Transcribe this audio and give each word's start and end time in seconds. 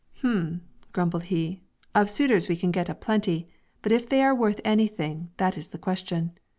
"Hm!" 0.23 0.61
grumbled 0.93 1.25
he, 1.25 1.61
"of 1.93 2.09
suitors 2.09 2.49
we 2.49 2.55
can 2.55 2.71
get 2.71 2.89
a 2.89 2.95
plenty; 2.95 3.49
but 3.83 3.91
if 3.91 4.09
they 4.09 4.23
are 4.23 4.33
worth 4.33 4.59
anything, 4.65 5.29
that 5.37 5.55
is 5.59 5.69
the 5.69 5.77
question. 5.77 6.31